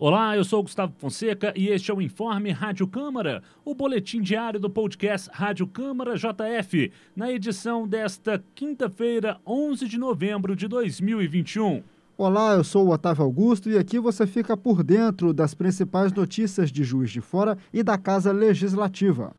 [0.00, 4.60] Olá, eu sou Gustavo Fonseca e este é o Informe Rádio Câmara, o boletim diário
[4.60, 11.82] do podcast Rádio Câmara JF, na edição desta quinta-feira, 11 de novembro de 2021.
[12.16, 16.70] Olá, eu sou o Otávio Augusto e aqui você fica por dentro das principais notícias
[16.70, 19.34] de Juiz de Fora e da Casa Legislativa.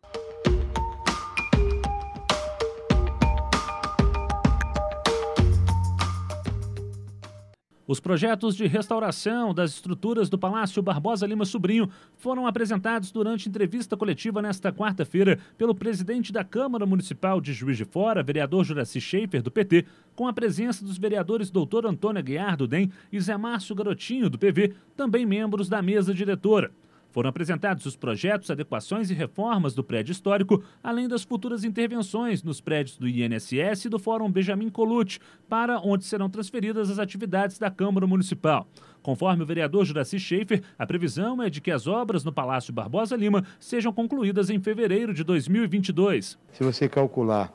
[7.89, 13.97] Os projetos de restauração das estruturas do Palácio Barbosa Lima Sobrinho foram apresentados durante entrevista
[13.97, 19.41] coletiva nesta quarta-feira pelo presidente da Câmara Municipal de Juiz de Fora, vereador Juraci Schaefer,
[19.41, 23.73] do PT, com a presença dos vereadores doutor Antônio Aguiar, do DEM, e Zé Márcio
[23.73, 26.69] Garotinho, do PV, também membros da mesa diretora.
[27.11, 32.61] Foram apresentados os projetos, adequações e reformas do prédio histórico, além das futuras intervenções nos
[32.61, 37.71] prédios do INSS e do Fórum Benjamin Colucci, para onde serão transferidas as atividades da
[37.71, 38.67] Câmara Municipal.
[39.01, 43.15] Conforme o vereador Juraci Schaefer, a previsão é de que as obras no Palácio Barbosa
[43.15, 46.37] Lima sejam concluídas em fevereiro de 2022.
[46.53, 47.51] Se você calcular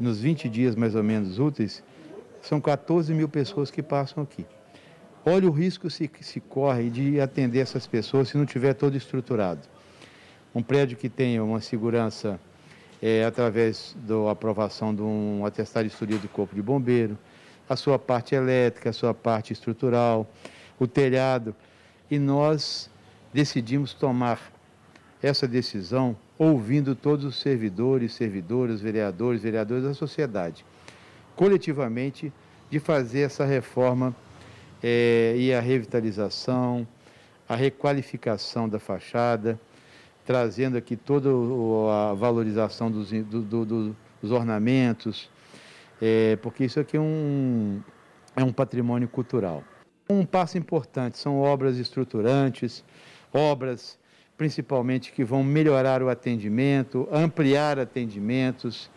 [0.00, 1.84] nos 20 dias mais ou menos úteis,
[2.42, 4.44] são 14 mil pessoas que passam aqui.
[5.24, 9.60] Olha o risco que se corre de atender essas pessoas se não tiver todo estruturado.
[10.54, 12.40] Um prédio que tenha uma segurança
[13.02, 17.18] é, através da aprovação de um atestado de estudia do Corpo de Bombeiro,
[17.68, 20.26] a sua parte elétrica, a sua parte estrutural,
[20.78, 21.54] o telhado.
[22.10, 22.88] E nós
[23.30, 24.40] decidimos tomar
[25.22, 30.64] essa decisão ouvindo todos os servidores, servidoras, vereadores, vereadores da sociedade,
[31.36, 32.32] coletivamente,
[32.70, 34.16] de fazer essa reforma
[34.82, 36.86] é, e a revitalização,
[37.48, 39.58] a requalificação da fachada,
[40.24, 45.30] trazendo aqui toda a valorização dos, do, do, dos ornamentos,
[46.00, 47.80] é, porque isso aqui é um,
[48.36, 49.64] é um patrimônio cultural.
[50.08, 52.84] Um passo importante são obras estruturantes,
[53.32, 53.98] obras
[54.36, 58.90] principalmente que vão melhorar o atendimento, ampliar atendimentos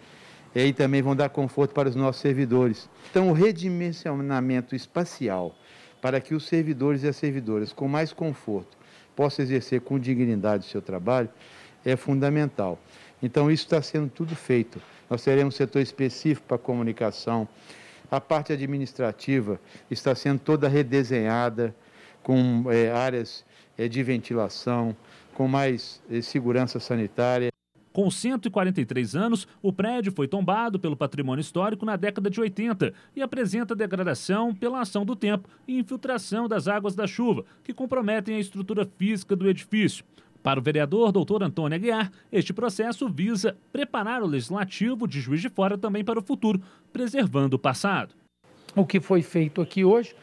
[0.55, 2.89] e também vão dar conforto para os nossos servidores.
[3.09, 5.53] Então, o redimensionamento espacial
[6.03, 8.77] para que os servidores e as servidoras, com mais conforto,
[9.15, 11.29] possam exercer com dignidade o seu trabalho,
[11.85, 12.77] é fundamental.
[13.21, 14.81] Então, isso está sendo tudo feito.
[15.09, 17.47] Nós teremos um setor específico para comunicação.
[18.11, 19.57] A parte administrativa
[19.89, 21.73] está sendo toda redesenhada,
[22.21, 23.45] com é, áreas
[23.77, 24.93] é, de ventilação,
[25.33, 27.52] com mais é, segurança sanitária.
[27.93, 33.21] Com 143 anos, o prédio foi tombado pelo patrimônio histórico na década de 80 e
[33.21, 38.39] apresenta degradação pela ação do tempo e infiltração das águas da chuva, que comprometem a
[38.39, 40.03] estrutura física do edifício.
[40.41, 45.49] Para o vereador doutor Antônio Aguiar, este processo visa preparar o legislativo de Juiz de
[45.49, 46.59] Fora também para o futuro,
[46.91, 48.15] preservando o passado.
[48.75, 50.15] O que foi feito aqui hoje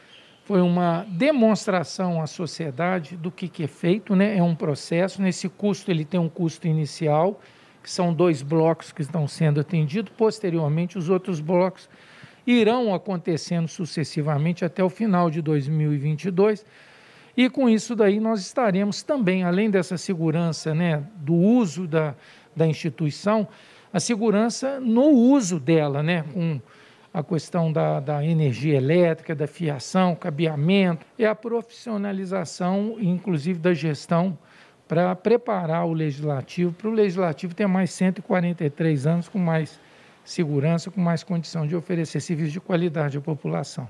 [0.43, 4.37] foi uma demonstração à sociedade do que, que é feito, né?
[4.37, 5.21] É um processo.
[5.21, 7.39] Nesse custo ele tem um custo inicial
[7.81, 10.11] que são dois blocos que estão sendo atendidos.
[10.15, 11.89] Posteriormente, os outros blocos
[12.45, 16.65] irão acontecendo sucessivamente até o final de 2022.
[17.35, 22.13] E com isso daí nós estaremos também, além dessa segurança né, do uso da,
[22.55, 23.47] da instituição,
[23.93, 26.59] a segurança no uso dela, né, com
[27.13, 34.37] a questão da, da energia elétrica, da fiação, cabeamento, e a profissionalização, inclusive da gestão
[34.91, 39.79] para preparar o legislativo, para o legislativo ter mais 143 anos com mais
[40.21, 43.87] segurança, com mais condição de oferecer serviços de qualidade à população.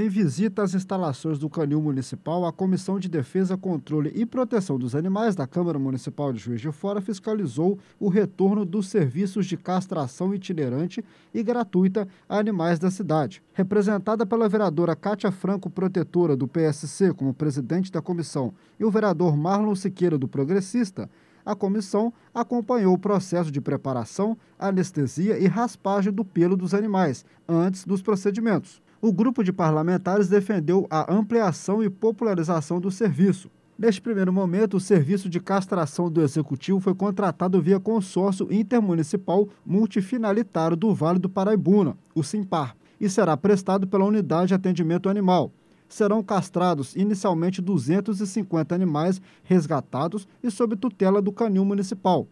[0.00, 4.94] Em visita às instalações do Canil Municipal, a Comissão de Defesa, Controle e Proteção dos
[4.94, 10.32] Animais da Câmara Municipal de Juiz de Fora fiscalizou o retorno dos serviços de castração
[10.32, 11.04] itinerante
[11.34, 13.42] e gratuita a animais da cidade.
[13.52, 19.36] Representada pela vereadora Cátia Franco, protetora do PSC, como presidente da comissão, e o vereador
[19.36, 21.10] Marlon Siqueira, do Progressista,
[21.44, 27.84] a comissão acompanhou o processo de preparação, anestesia e raspagem do pelo dos animais antes
[27.84, 33.50] dos procedimentos o grupo de parlamentares defendeu a ampliação e popularização do serviço.
[33.78, 40.76] Neste primeiro momento, o serviço de castração do Executivo foi contratado via consórcio intermunicipal multifinalitário
[40.76, 45.52] do Vale do Paraibuna, o SIMPAR, e será prestado pela Unidade de Atendimento Animal.
[45.88, 52.26] Serão castrados inicialmente 250 animais resgatados e sob tutela do Canil Municipal.